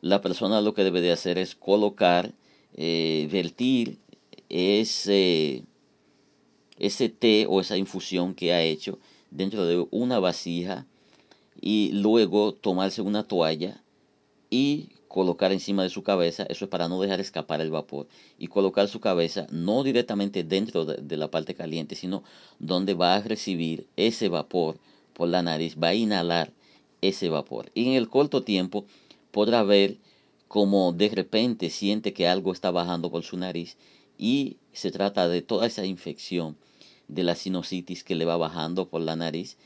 la 0.04 0.20
persona 0.20 0.60
lo 0.60 0.74
que 0.74 0.84
debe 0.84 1.00
de 1.00 1.14
hacer 1.14 1.38
es 1.38 1.56
colocar, 1.56 2.34
eh, 2.76 3.30
vertir 3.32 4.00
ese, 4.50 5.64
ese 6.78 7.08
té 7.08 7.46
o 7.48 7.62
esa 7.62 7.78
infusión 7.78 8.36
que 8.36 8.52
ha 8.52 8.62
hecho 8.62 9.00
dentro 9.32 9.66
de 9.66 9.88
una 9.92 10.20
vasija 10.20 10.86
y 11.62 11.92
luego 11.94 12.54
tomarse 12.54 13.02
una 13.02 13.24
toalla 13.24 13.82
y 14.50 14.90
colocar 15.08 15.54
encima 15.54 15.84
de 15.84 15.90
su 15.90 16.04
cabeza, 16.04 16.44
eso 16.50 16.66
es 16.66 16.70
para 16.70 16.90
no 16.90 17.00
dejar 17.00 17.22
escapar 17.22 17.62
el 17.62 17.72
vapor, 17.72 18.08
y 18.38 18.48
colocar 18.48 18.90
su 18.90 19.00
cabeza 19.00 19.48
no 19.52 19.84
directamente 19.84 20.44
dentro 20.44 20.84
de, 20.84 20.98
de, 20.98 21.16
la 21.16 21.32
parte 21.32 21.56
caliente, 21.56 21.96
sino 21.96 22.24
donde 22.60 22.94
va 22.94 23.16
a 23.16 23.22
recibir 23.22 23.88
ese 23.96 24.28
vapor 24.28 24.80
por 25.14 25.30
la 25.30 25.44
nariz, 25.44 25.78
va 25.82 25.90
a 25.90 25.96
inhalar 25.96 26.52
ese 27.02 27.30
vapor. 27.30 27.72
Y 27.74 27.88
en 27.88 27.94
el 27.94 28.10
corto 28.10 28.44
tiempo 28.44 28.86
podrá 29.34 29.64
ver 29.64 29.98
como 30.48 30.94
de 30.94 31.10
repente 31.10 31.72
siente 31.72 32.14
que 32.14 32.28
algo 32.28 32.54
está 32.54 32.70
bajando 32.70 33.10
por 33.10 33.24
su 33.24 33.36
nariz 33.36 33.78
y 34.18 34.58
se 34.72 34.92
trata 34.92 35.28
de 35.28 35.42
toda 35.42 35.66
esa 35.66 35.86
infección 35.86 36.56
de 37.08 37.24
la 37.24 37.34
sinusitis 37.34 38.04
que 38.04 38.16
le 38.16 38.26
va 38.26 38.38
bajando 38.38 38.88
por 38.88 39.02
la 39.02 39.16
nariz 39.16 39.58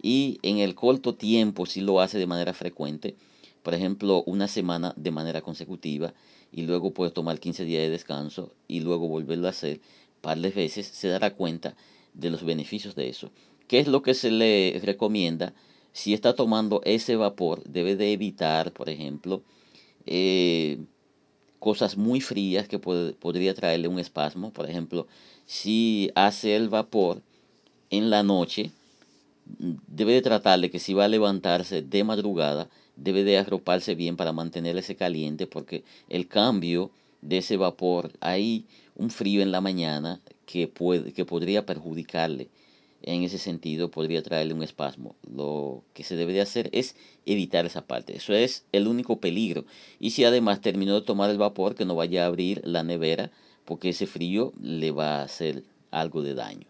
y 0.00 0.38
en 0.42 0.58
el 0.58 0.76
corto 0.76 1.16
tiempo 1.16 1.66
si 1.66 1.80
lo 1.80 2.00
hace 2.00 2.18
de 2.18 2.28
manera 2.28 2.54
frecuente, 2.54 3.16
por 3.64 3.74
ejemplo 3.74 4.22
una 4.26 4.46
semana 4.46 4.94
de 4.96 5.10
manera 5.10 5.42
consecutiva 5.42 6.14
y 6.52 6.62
luego 6.62 6.92
puede 6.92 7.10
tomar 7.10 7.40
15 7.40 7.64
días 7.64 7.82
de 7.82 7.90
descanso 7.90 8.52
y 8.68 8.80
luego 8.80 9.08
volverlo 9.08 9.48
a 9.48 9.50
hacer 9.50 9.80
par 10.20 10.38
de 10.38 10.50
veces, 10.50 10.86
se 10.86 11.08
dará 11.08 11.34
cuenta 11.34 11.76
de 12.14 12.30
los 12.30 12.44
beneficios 12.44 12.94
de 12.94 13.08
eso. 13.08 13.32
¿Qué 13.66 13.80
es 13.80 13.88
lo 13.88 14.02
que 14.02 14.14
se 14.14 14.30
le 14.30 14.80
recomienda? 14.84 15.52
Si 15.96 16.12
está 16.12 16.34
tomando 16.34 16.82
ese 16.84 17.16
vapor, 17.16 17.62
debe 17.64 17.96
de 17.96 18.12
evitar, 18.12 18.70
por 18.70 18.90
ejemplo, 18.90 19.40
eh, 20.04 20.76
cosas 21.58 21.96
muy 21.96 22.20
frías 22.20 22.68
que 22.68 22.78
podría 22.78 23.54
traerle 23.54 23.88
un 23.88 23.98
espasmo. 23.98 24.50
Por 24.50 24.68
ejemplo, 24.68 25.06
si 25.46 26.10
hace 26.14 26.54
el 26.54 26.68
vapor 26.68 27.22
en 27.88 28.10
la 28.10 28.22
noche, 28.22 28.72
debe 29.86 30.12
de 30.12 30.20
tratarle 30.20 30.70
que 30.70 30.80
si 30.80 30.92
va 30.92 31.06
a 31.06 31.08
levantarse 31.08 31.80
de 31.80 32.04
madrugada, 32.04 32.68
debe 32.96 33.24
de 33.24 33.38
arroparse 33.38 33.94
bien 33.94 34.18
para 34.18 34.34
mantenerse 34.34 34.96
caliente 34.96 35.46
porque 35.46 35.82
el 36.10 36.28
cambio 36.28 36.90
de 37.22 37.38
ese 37.38 37.56
vapor, 37.56 38.12
hay 38.20 38.66
un 38.96 39.08
frío 39.08 39.40
en 39.40 39.50
la 39.50 39.62
mañana 39.62 40.20
que, 40.44 40.68
puede, 40.68 41.14
que 41.14 41.24
podría 41.24 41.64
perjudicarle 41.64 42.50
en 43.02 43.22
ese 43.22 43.38
sentido 43.38 43.90
podría 43.90 44.22
traerle 44.22 44.54
un 44.54 44.62
espasmo. 44.62 45.14
Lo 45.30 45.84
que 45.94 46.04
se 46.04 46.16
debe 46.16 46.32
de 46.32 46.40
hacer 46.40 46.70
es 46.72 46.96
evitar 47.24 47.66
esa 47.66 47.86
parte. 47.86 48.16
Eso 48.16 48.32
es 48.34 48.64
el 48.72 48.88
único 48.88 49.20
peligro. 49.20 49.64
Y 50.00 50.10
si 50.10 50.24
además 50.24 50.60
terminó 50.60 50.94
de 50.94 51.06
tomar 51.06 51.30
el 51.30 51.38
vapor, 51.38 51.74
que 51.74 51.84
no 51.84 51.94
vaya 51.94 52.24
a 52.24 52.26
abrir 52.26 52.62
la 52.64 52.82
nevera, 52.82 53.30
porque 53.64 53.90
ese 53.90 54.06
frío 54.06 54.52
le 54.60 54.90
va 54.90 55.20
a 55.20 55.24
hacer 55.24 55.64
algo 55.90 56.22
de 56.22 56.34
daño. 56.34 56.66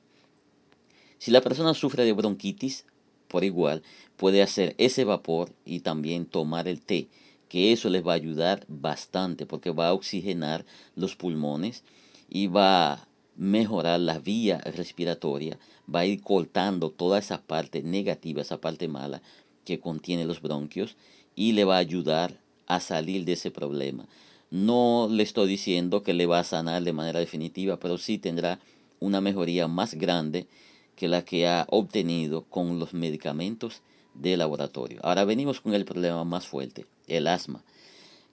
Si 1.19 1.31
la 1.31 1.41
persona 1.41 1.75
sufre 1.75 2.05
de 2.05 2.13
bronquitis, 2.13 2.85
por 3.29 3.45
igual, 3.45 3.83
puede 4.17 4.43
hacer 4.43 4.75
ese 4.79 5.05
vapor 5.05 5.53
y 5.65 5.81
también 5.81 6.27
tomar 6.27 6.69
el 6.69 6.81
té, 6.81 7.09
que 7.49 7.73
eso 7.73 7.89
les 7.89 8.07
va 8.07 8.13
a 8.13 8.17
ayudar 8.17 8.65
bastante 8.69 9.47
porque 9.47 9.71
va 9.71 9.89
a 9.89 9.93
oxigenar 9.93 10.65
los 10.95 11.17
pulmones 11.17 11.85
y 12.29 12.49
va 12.49 12.93
a 12.93 13.09
mejorar 13.37 14.01
la 14.01 14.19
vía 14.19 14.59
respiratoria, 14.59 15.59
va 15.93 16.01
a 16.01 16.07
ir 16.07 16.21
cortando 16.23 16.91
toda 16.91 17.19
esa 17.19 17.43
parte 17.43 17.83
negativa, 17.83 18.43
esa 18.43 18.61
parte 18.61 18.89
mala 18.89 19.23
que 19.65 19.81
contiene 19.81 20.25
los 20.25 20.43
bronquios 20.43 20.97
y 21.35 21.53
le 21.53 21.65
va 21.65 21.77
a 21.77 21.81
ayudar 21.81 22.41
a 22.67 22.81
salir 22.81 23.25
de 23.25 23.33
ese 23.33 23.51
problema. 23.51 24.07
No 24.51 25.09
le 25.11 25.23
estoy 25.23 25.49
diciendo 25.49 26.03
que 26.03 26.15
le 26.15 26.27
va 26.27 26.39
a 26.39 26.45
sanar 26.45 26.83
de 26.83 26.93
manera 26.93 27.19
definitiva, 27.19 27.79
pero 27.79 27.99
sí 27.99 28.19
tendrá 28.19 28.61
una 29.01 29.21
mejoría 29.21 29.69
más 29.69 29.95
grande 29.95 30.47
que 30.95 31.09
la 31.09 31.25
que 31.25 31.47
ha 31.47 31.67
obtenido 31.69 32.45
con 32.45 32.79
los 32.79 32.95
medicamentos 32.95 33.83
de 34.15 34.37
laboratorio. 34.37 35.01
Ahora 35.03 35.25
venimos 35.25 35.61
con 35.61 35.75
el 35.75 35.85
problema 35.85 36.25
más 36.25 36.47
fuerte, 36.47 36.87
el 37.07 37.27
asma. 37.27 37.63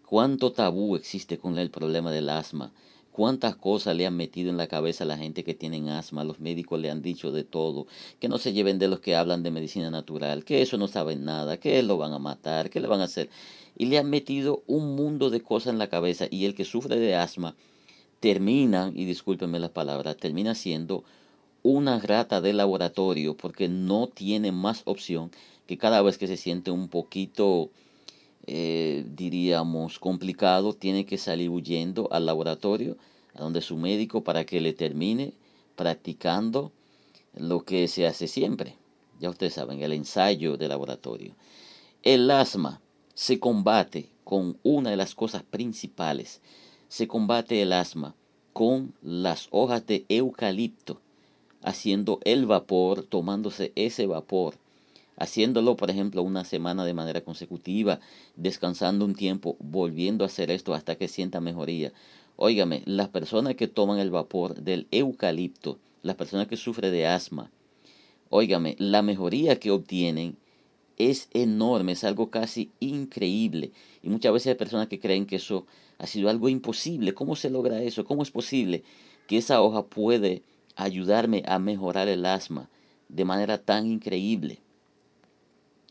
¿Cuánto 0.05 0.51
tabú 0.51 0.95
existe 0.95 1.37
con 1.37 1.57
el 1.57 1.71
problema 1.71 2.11
del 2.11 2.29
asma? 2.29 2.71
¿Cuántas 3.13 3.55
cosas 3.55 3.95
le 3.95 4.07
han 4.07 4.17
metido 4.17 4.49
en 4.49 4.57
la 4.57 4.65
cabeza 4.65 5.03
a 5.03 5.07
la 5.07 5.19
gente 5.19 5.43
que 5.43 5.53
tienen 5.53 5.87
asma? 5.87 6.23
Los 6.23 6.39
médicos 6.39 6.79
le 6.79 6.89
han 6.89 7.03
dicho 7.03 7.31
de 7.31 7.43
todo, 7.43 7.85
que 8.19 8.27
no 8.27 8.39
se 8.39 8.53
lleven 8.53 8.79
de 8.79 8.87
los 8.87 9.01
que 9.01 9.15
hablan 9.15 9.43
de 9.43 9.51
medicina 9.51 9.91
natural, 9.91 10.43
que 10.43 10.63
eso 10.63 10.79
no 10.79 10.87
saben 10.87 11.23
nada, 11.23 11.57
que 11.57 11.83
lo 11.83 11.97
van 11.97 12.11
a 12.13 12.17
matar, 12.17 12.71
que 12.71 12.79
le 12.79 12.87
van 12.87 13.01
a 13.01 13.03
hacer. 13.03 13.29
Y 13.77 13.85
le 13.85 13.99
han 13.99 14.09
metido 14.09 14.63
un 14.65 14.95
mundo 14.95 15.29
de 15.29 15.41
cosas 15.41 15.73
en 15.73 15.77
la 15.77 15.89
cabeza 15.89 16.25
y 16.31 16.45
el 16.45 16.55
que 16.55 16.65
sufre 16.65 16.97
de 16.97 17.15
asma 17.15 17.55
termina, 18.19 18.91
y 18.95 19.05
discúlpenme 19.05 19.59
las 19.59 19.69
palabras, 19.69 20.17
termina 20.17 20.55
siendo 20.55 21.03
una 21.61 21.99
rata 21.99 22.41
de 22.41 22.53
laboratorio 22.53 23.37
porque 23.37 23.67
no 23.67 24.07
tiene 24.07 24.51
más 24.51 24.81
opción 24.85 25.29
que 25.67 25.77
cada 25.77 26.01
vez 26.01 26.17
que 26.17 26.25
se 26.25 26.37
siente 26.37 26.71
un 26.71 26.87
poquito, 26.87 27.69
eh, 28.45 29.05
diríamos, 29.07 29.99
complicado, 29.99 30.73
tiene 30.73 31.05
que 31.05 31.17
salir 31.17 31.49
huyendo 31.49 32.09
al 32.11 32.25
laboratorio, 32.25 32.97
a 33.33 33.41
donde 33.41 33.61
su 33.61 33.77
médico, 33.77 34.23
para 34.23 34.45
que 34.45 34.59
le 34.59 34.73
termine 34.73 35.33
practicando 35.75 36.71
lo 37.35 37.63
que 37.63 37.87
se 37.87 38.05
hace 38.05 38.27
siempre. 38.27 38.75
Ya 39.19 39.29
ustedes 39.29 39.53
saben, 39.53 39.81
el 39.81 39.93
ensayo 39.93 40.57
de 40.57 40.67
laboratorio. 40.67 41.35
El 42.03 42.29
asma 42.31 42.81
se 43.13 43.39
combate 43.39 44.09
con 44.23 44.57
una 44.63 44.89
de 44.89 44.97
las 44.97 45.15
cosas 45.15 45.43
principales. 45.43 46.41
Se 46.89 47.07
combate 47.07 47.61
el 47.61 47.71
asma 47.71 48.15
con 48.51 48.93
las 49.01 49.47
hojas 49.51 49.87
de 49.87 50.05
eucalipto, 50.09 50.99
haciendo 51.61 52.19
el 52.25 52.45
vapor, 52.45 53.03
tomándose 53.03 53.71
ese 53.75 54.05
vapor 54.05 54.57
haciéndolo, 55.17 55.75
por 55.75 55.89
ejemplo, 55.89 56.21
una 56.21 56.45
semana 56.45 56.85
de 56.85 56.93
manera 56.93 57.21
consecutiva, 57.21 57.99
descansando 58.35 59.05
un 59.05 59.15
tiempo, 59.15 59.57
volviendo 59.59 60.23
a 60.23 60.27
hacer 60.27 60.51
esto 60.51 60.73
hasta 60.73 60.95
que 60.95 61.07
sienta 61.07 61.41
mejoría. 61.41 61.93
Óigame, 62.35 62.81
las 62.85 63.09
personas 63.09 63.55
que 63.55 63.67
toman 63.67 63.99
el 63.99 64.11
vapor 64.11 64.55
del 64.55 64.87
eucalipto, 64.91 65.77
las 66.01 66.15
personas 66.15 66.47
que 66.47 66.57
sufren 66.57 66.91
de 66.91 67.07
asma, 67.07 67.51
óigame, 68.29 68.75
la 68.79 69.01
mejoría 69.01 69.59
que 69.59 69.71
obtienen 69.71 70.37
es 70.97 71.29
enorme, 71.33 71.93
es 71.93 72.03
algo 72.03 72.29
casi 72.29 72.71
increíble. 72.79 73.71
Y 74.01 74.09
muchas 74.09 74.33
veces 74.33 74.47
hay 74.47 74.55
personas 74.55 74.87
que 74.87 74.99
creen 74.99 75.25
que 75.25 75.37
eso 75.37 75.65
ha 75.97 76.07
sido 76.07 76.29
algo 76.29 76.49
imposible. 76.49 77.13
¿Cómo 77.13 77.35
se 77.35 77.49
logra 77.49 77.81
eso? 77.81 78.05
¿Cómo 78.05 78.23
es 78.23 78.31
posible 78.31 78.83
que 79.27 79.37
esa 79.37 79.61
hoja 79.61 79.85
puede 79.85 80.43
ayudarme 80.75 81.43
a 81.45 81.59
mejorar 81.59 82.07
el 82.07 82.25
asma 82.25 82.69
de 83.09 83.25
manera 83.25 83.59
tan 83.59 83.87
increíble? 83.87 84.62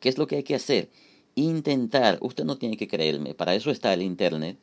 ¿Qué 0.03 0.09
es 0.09 0.19
lo 0.19 0.27
que 0.27 0.35
hay 0.35 0.43
que 0.43 0.57
hacer? 0.57 0.91
Intentar, 1.37 2.19
usted 2.23 2.45
no 2.45 2.59
tiene 2.59 2.77
que 2.77 2.89
creerme, 2.89 3.35
para 3.35 3.55
eso 3.55 3.71
está 3.71 3.95
el 3.95 4.03
Internet. 4.03 4.59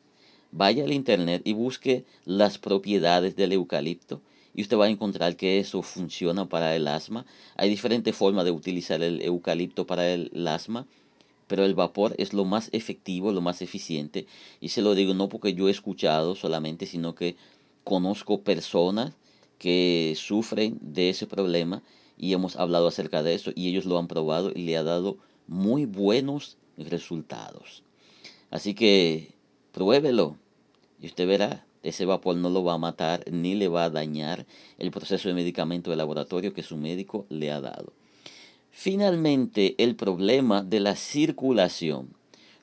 Vaya 0.52 0.84
al 0.84 0.92
Internet 0.92 1.40
y 1.46 1.54
busque 1.54 2.04
las 2.26 2.58
propiedades 2.58 3.36
del 3.36 3.52
eucalipto 3.52 4.20
y 4.54 4.60
usted 4.60 4.76
va 4.76 4.84
a 4.84 4.90
encontrar 4.90 5.36
que 5.36 5.58
eso 5.58 5.80
funciona 5.80 6.46
para 6.46 6.76
el 6.76 6.86
asma. 6.86 7.24
Hay 7.56 7.70
diferentes 7.70 8.14
formas 8.14 8.44
de 8.44 8.50
utilizar 8.50 9.02
el 9.02 9.22
eucalipto 9.22 9.86
para 9.86 10.12
el, 10.12 10.46
asma, 10.46 10.86
pero 11.46 11.64
el 11.64 11.74
vapor 11.74 12.14
es 12.18 12.34
lo 12.34 12.44
más 12.44 12.68
efectivo, 12.72 13.32
lo 13.32 13.40
más 13.40 13.62
eficiente. 13.62 14.26
Y 14.60 14.68
se 14.68 14.82
lo 14.82 14.94
digo 14.94 15.14
no 15.14 15.30
porque 15.30 15.54
yo 15.54 15.68
he 15.68 15.70
escuchado 15.70 16.34
solamente, 16.34 16.84
sino 16.84 17.14
que 17.14 17.36
conozco 17.82 18.42
personas 18.42 19.14
que 19.58 20.12
sufren 20.18 20.78
de 20.82 21.08
ese 21.08 21.26
problema 21.26 21.82
y 22.18 22.34
hemos 22.34 22.56
hablado 22.56 22.88
acerca 22.88 23.22
de 23.22 23.32
eso 23.32 23.52
y 23.54 23.70
ellos 23.70 23.86
lo 23.86 23.98
han 23.98 24.06
probado 24.06 24.52
y 24.54 24.64
le 24.64 24.76
ha 24.76 24.82
dado 24.82 25.16
muy 25.50 25.84
buenos 25.84 26.56
resultados. 26.78 27.82
Así 28.50 28.72
que 28.72 29.34
pruébelo 29.72 30.36
y 31.02 31.06
usted 31.06 31.26
verá, 31.26 31.66
ese 31.82 32.04
vapor 32.04 32.36
no 32.36 32.50
lo 32.50 32.62
va 32.62 32.74
a 32.74 32.78
matar 32.78 33.24
ni 33.30 33.56
le 33.56 33.66
va 33.66 33.84
a 33.84 33.90
dañar 33.90 34.46
el 34.78 34.92
proceso 34.92 35.28
de 35.28 35.34
medicamento 35.34 35.90
de 35.90 35.96
laboratorio 35.96 36.54
que 36.54 36.62
su 36.62 36.76
médico 36.76 37.26
le 37.30 37.50
ha 37.50 37.60
dado. 37.60 37.92
Finalmente, 38.70 39.74
el 39.78 39.96
problema 39.96 40.62
de 40.62 40.78
la 40.78 40.94
circulación. 40.94 42.14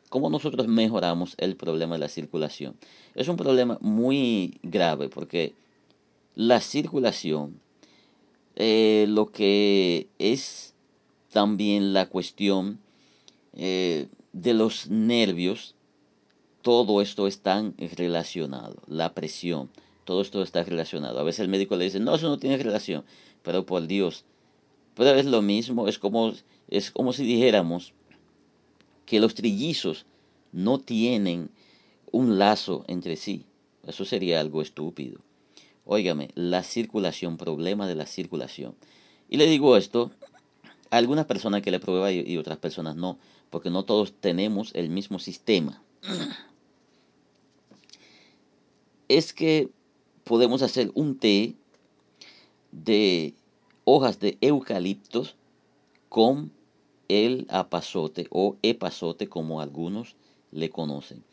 ¿Cómo 0.07 0.29
nosotros 0.29 0.67
mejoramos 0.67 1.35
el 1.39 1.57
problema 1.57 1.95
de 1.95 1.99
la 1.99 2.07
circulación? 2.07 2.77
Es 3.15 3.27
un 3.27 3.35
problema 3.35 3.77
muy 3.81 4.59
grave 4.63 5.09
porque 5.09 5.55
la 6.35 6.61
circulación, 6.61 7.59
eh, 8.55 9.07
lo 9.09 9.25
que 9.25 10.07
es 10.19 10.73
también 11.37 11.93
la 11.93 12.09
cuestión 12.09 12.79
eh, 13.53 14.07
de 14.33 14.55
los 14.55 14.87
nervios, 14.89 15.75
todo 16.63 16.99
esto 16.99 17.27
está 17.27 17.63
relacionado, 17.77 18.81
la 18.87 19.13
presión, 19.13 19.69
todo 20.03 20.23
esto 20.23 20.41
está 20.41 20.63
relacionado. 20.63 21.19
A 21.19 21.23
veces 21.23 21.41
el 21.41 21.47
médico 21.47 21.75
le 21.75 21.85
dice, 21.85 21.99
no, 21.99 22.15
eso 22.15 22.27
no 22.27 22.39
tiene 22.39 22.57
relación, 22.57 23.05
pero 23.43 23.67
por 23.67 23.85
Dios, 23.85 24.25
pero 24.95 25.11
es 25.11 25.27
lo 25.27 25.43
mismo, 25.43 25.87
es 25.87 25.99
como, 25.99 26.33
es 26.69 26.89
como 26.89 27.13
si 27.13 27.23
dijéramos 27.23 27.93
que 29.05 29.19
los 29.19 29.35
trillizos 29.35 30.07
no 30.51 30.79
tienen 30.79 31.51
un 32.11 32.39
lazo 32.39 32.83
entre 32.87 33.15
sí. 33.15 33.45
Eso 33.85 34.05
sería 34.05 34.39
algo 34.39 34.63
estúpido. 34.63 35.19
Óigame, 35.85 36.29
la 36.33 36.63
circulación, 36.63 37.37
problema 37.37 37.87
de 37.87 37.93
la 37.93 38.07
circulación. 38.07 38.73
Y 39.29 39.37
le 39.37 39.45
digo 39.45 39.77
esto 39.77 40.09
algunas 40.89 41.25
personas 41.25 41.61
que 41.61 41.71
le 41.71 41.79
prueba 41.79 42.11
y, 42.11 42.37
otras 42.37 42.57
personas 42.57 42.95
no, 42.95 43.17
porque 43.49 43.69
no 43.69 43.85
todos 43.85 44.13
tenemos 44.13 44.71
el 44.73 44.89
mismo 44.89 45.19
sistema. 45.19 45.81
Es 49.07 49.33
que 49.33 49.69
podemos 50.23 50.61
hacer 50.61 50.91
un 50.93 51.17
té 51.17 51.55
de 52.71 53.33
hojas 53.85 54.19
de 54.19 54.37
eucaliptos 54.41 55.35
con 56.09 56.51
el 57.07 57.47
apazote 57.49 58.27
o 58.29 58.57
epazote 58.61 59.29
como 59.29 59.61
algunos 59.61 60.15
le 60.51 60.69
conocen. 60.69 61.23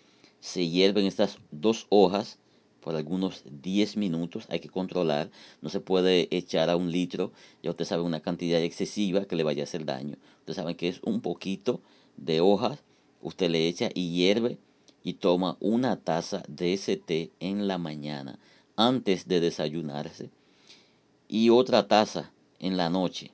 Se 0.40 0.68
hierven 0.68 1.06
estas 1.06 1.38
dos 1.50 1.86
hojas 1.88 2.38
por 2.84 2.96
algunos 2.96 3.44
10 3.62 3.96
minutos, 3.96 4.44
hay 4.50 4.60
que 4.60 4.68
controlar, 4.68 5.30
no 5.62 5.70
se 5.70 5.80
puede 5.80 6.28
echar 6.30 6.68
a 6.68 6.76
un 6.76 6.92
litro, 6.92 7.32
ya 7.62 7.70
usted 7.70 7.86
sabe 7.86 8.02
una 8.02 8.20
cantidad 8.20 8.60
excesiva 8.60 9.24
que 9.24 9.36
le 9.36 9.42
vaya 9.42 9.62
a 9.62 9.64
hacer 9.64 9.86
daño. 9.86 10.16
Usted 10.40 10.52
sabe 10.52 10.76
que 10.76 10.88
es 10.88 11.00
un 11.02 11.22
poquito 11.22 11.80
de 12.18 12.42
hojas, 12.42 12.80
usted 13.22 13.48
le 13.48 13.68
echa 13.68 13.88
y 13.94 14.10
hierve 14.10 14.58
y 15.02 15.14
toma 15.14 15.56
una 15.60 15.96
taza 15.96 16.42
de 16.46 16.74
ese 16.74 16.98
té 16.98 17.30
en 17.40 17.68
la 17.68 17.78
mañana 17.78 18.38
antes 18.76 19.28
de 19.28 19.40
desayunarse 19.40 20.28
y 21.26 21.48
otra 21.48 21.88
taza 21.88 22.32
en 22.58 22.76
la 22.76 22.90
noche, 22.90 23.30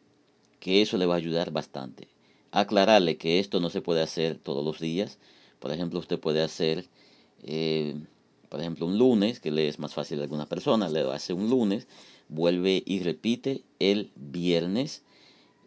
que 0.61 0.81
eso 0.81 0.97
le 0.97 1.07
va 1.07 1.15
a 1.15 1.19
ayudar 1.19 1.51
bastante. 1.51 2.07
Aclararle 2.53 3.17
que 3.17 3.41
esto 3.41 3.59
no 3.59 3.69
se 3.69 3.83
puede 3.83 4.03
hacer 4.03 4.39
todos 4.39 4.65
los 4.65 4.79
días, 4.79 5.19
por 5.59 5.73
ejemplo, 5.73 5.99
usted 5.99 6.21
puede 6.21 6.41
hacer 6.41 6.87
eh, 7.43 7.97
por 8.51 8.61
ejemplo, 8.61 8.85
un 8.85 8.99
lunes, 8.99 9.39
que 9.39 9.53
le 9.53 9.69
es 9.69 9.79
más 9.79 9.95
fácil 9.95 10.19
a 10.19 10.25
alguna 10.25 10.45
persona, 10.45 10.89
le 10.89 11.03
hace 11.13 11.33
un 11.33 11.49
lunes, 11.49 11.87
vuelve 12.29 12.83
y 12.85 12.99
repite 12.99 13.63
el 13.79 14.11
viernes 14.17 15.05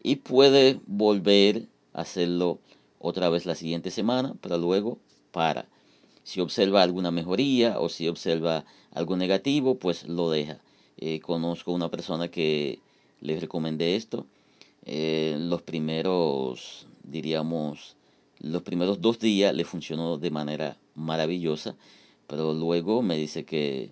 y 0.04 0.17
puede 0.17 0.82
volver 0.86 1.67
a 1.93 2.02
hacerlo 2.02 2.60
otra 3.00 3.30
vez 3.30 3.46
la 3.46 3.56
siguiente 3.56 3.89
semana, 3.89 4.36
pero 4.41 4.58
luego 4.58 5.00
para. 5.32 5.65
Si 6.26 6.41
observa 6.41 6.84
alguna 6.84 7.10
mejoría 7.10 7.80
o 7.80 7.88
si 7.88 8.10
observa 8.10 8.65
algo 8.91 9.15
negativo, 9.15 9.76
pues 9.76 10.06
lo 10.08 10.30
deja. 10.30 10.60
Eh, 10.98 11.22
conozco 11.22 11.72
una 11.72 11.89
persona 11.89 12.28
que 12.28 12.80
le 13.22 13.39
recomendé 13.39 13.96
esto. 13.96 14.26
Eh, 14.86 15.38
los 15.39 15.62
primeros, 15.62 16.88
diríamos, 17.04 17.96
los 18.39 18.62
primeros 18.62 19.00
dos 19.00 19.19
días 19.19 19.56
le 19.56 19.63
funcionó 19.63 20.17
de 20.17 20.32
manera 20.32 20.78
maravillosa 20.96 21.78
pero 22.34 22.52
luego 22.52 23.04
me 23.04 23.15
dice 23.15 23.46
que 23.46 23.91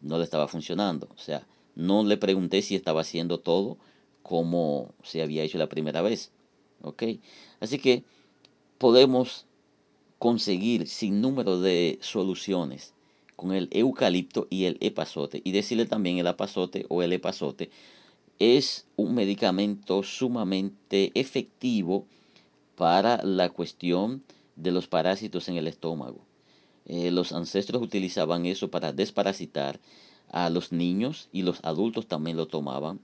no 0.00 0.18
le 0.18 0.22
estaba 0.22 0.46
funcionando. 0.46 1.08
O 1.16 1.18
sea, 1.18 1.44
no 1.74 2.04
le 2.04 2.16
pregunté 2.16 2.62
si 2.62 2.76
estaba 2.76 3.00
haciendo 3.00 3.40
todo 3.40 3.78
como 4.22 4.94
se 5.02 5.22
había 5.22 5.42
hecho 5.42 5.58
la 5.58 5.68
primera 5.68 6.00
vez. 6.00 6.30
¿Ok? 6.82 7.02
Así 7.58 7.80
que 7.80 8.04
podemos 8.78 9.46
conseguir 10.20 10.86
sin 10.86 11.20
número 11.20 11.60
de 11.60 11.98
soluciones 12.00 12.94
con 13.34 13.52
el 13.54 13.68
eucalipto 13.72 14.46
y 14.50 14.66
el 14.66 14.76
epazote. 14.80 15.42
Y 15.42 15.50
decirle 15.50 15.84
también 15.84 16.18
el 16.18 16.28
apazote 16.28 16.86
o 16.88 17.02
el 17.02 17.12
epazote 17.12 17.70
es 18.38 18.86
un 18.94 19.16
medicamento 19.16 20.04
sumamente 20.04 21.10
efectivo 21.16 22.06
para 22.76 23.20
la 23.24 23.50
cuestión 23.50 24.22
de 24.54 24.70
los 24.70 24.86
parásitos 24.86 25.48
en 25.48 25.56
el 25.56 25.66
estómago. 25.66 26.29
Eh, 26.86 27.10
los 27.10 27.32
ancestros 27.32 27.82
utilizaban 27.82 28.46
eso 28.46 28.70
para 28.70 28.92
desparasitar 28.92 29.80
a 30.30 30.50
los 30.50 30.72
niños 30.72 31.28
y 31.32 31.42
los 31.42 31.60
adultos 31.62 32.06
también 32.06 32.36
lo 32.36 32.46
tomaban 32.46 33.00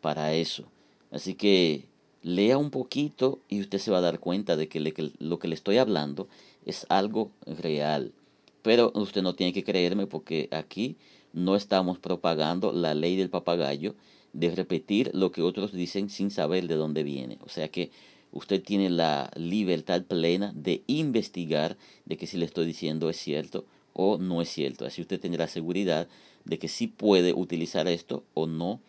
para 0.00 0.34
eso. 0.34 0.64
Así 1.10 1.34
que 1.34 1.84
lea 2.22 2.58
un 2.58 2.70
poquito 2.70 3.38
y 3.48 3.60
usted 3.60 3.78
se 3.78 3.90
va 3.90 3.98
a 3.98 4.02
dar 4.02 4.18
cuenta 4.18 4.56
de 4.56 4.68
que 4.68 4.80
lo 5.18 5.38
que 5.38 5.48
le 5.48 5.54
estoy 5.54 5.78
hablando 5.78 6.28
es 6.66 6.86
algo 6.88 7.30
real. 7.46 8.12
Pero 8.62 8.92
usted 8.94 9.22
no 9.22 9.34
tiene 9.34 9.52
que 9.52 9.64
creerme 9.64 10.06
porque 10.06 10.48
aquí 10.50 10.96
no 11.32 11.56
estamos 11.56 11.98
propagando 11.98 12.72
la 12.72 12.94
ley 12.94 13.16
del 13.16 13.30
papagayo 13.30 13.94
de 14.32 14.54
repetir 14.54 15.10
lo 15.14 15.32
que 15.32 15.42
otros 15.42 15.72
dicen 15.72 16.10
sin 16.10 16.30
saber 16.30 16.68
de 16.68 16.76
dónde 16.76 17.02
viene. 17.02 17.38
O 17.44 17.48
sea 17.48 17.68
que 17.68 17.90
usted 18.32 18.62
tiene 18.62 18.90
la 18.90 19.30
libertad 19.36 20.02
plena 20.02 20.52
de 20.54 20.82
investigar 20.86 21.76
de 22.04 22.16
que 22.16 22.26
si 22.26 22.36
le 22.36 22.44
estoy 22.44 22.66
diciendo 22.66 23.10
es 23.10 23.16
cierto 23.16 23.64
o 23.92 24.18
no 24.18 24.40
es 24.40 24.48
cierto. 24.48 24.86
Así 24.86 25.00
usted 25.02 25.20
tendrá 25.20 25.48
seguridad 25.48 26.08
de 26.44 26.58
que 26.58 26.68
sí 26.68 26.86
puede 26.86 27.32
utilizar 27.32 27.88
esto 27.88 28.24
o 28.34 28.46
no 28.46 28.80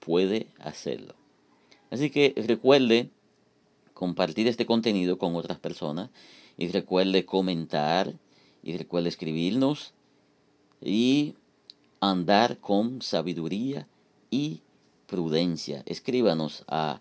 puede 0.00 0.46
hacerlo. 0.58 1.14
Así 1.90 2.10
que 2.10 2.34
recuerde 2.36 3.10
compartir 3.94 4.46
este 4.46 4.66
contenido 4.66 5.18
con 5.18 5.34
otras 5.34 5.58
personas 5.58 6.10
y 6.56 6.68
recuerde 6.68 7.24
comentar 7.24 8.14
y 8.62 8.76
recuerde 8.76 9.08
escribirnos 9.08 9.92
y 10.82 11.34
andar 12.00 12.58
con 12.58 13.02
sabiduría 13.02 13.86
y 14.30 14.60
prudencia. 15.06 15.82
Escríbanos 15.86 16.64
a 16.68 17.00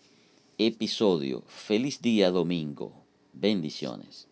episodio. 0.59 1.43
Feliz 1.49 2.01
día 2.01 2.31
domingo. 2.31 2.93
Bendiciones. 3.33 4.29